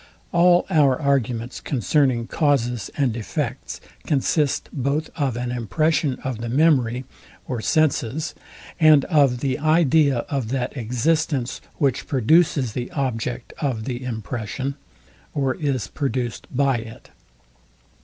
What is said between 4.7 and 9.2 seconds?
both of an impression of the memory or, senses, and